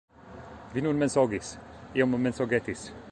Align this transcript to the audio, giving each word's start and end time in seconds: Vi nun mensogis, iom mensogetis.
Vi 0.77 0.83
nun 0.85 1.03
mensogis, 1.03 1.53
iom 2.01 2.19
mensogetis. 2.25 2.89